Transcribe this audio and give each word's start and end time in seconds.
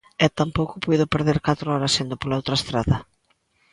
E 0.25 0.27
tampouco 0.39 0.81
puido 0.83 1.11
perder 1.13 1.37
catro 1.47 1.67
horas 1.73 1.97
indo 2.03 2.15
pola 2.21 2.39
outra 2.39 2.59
estrada. 2.59 2.97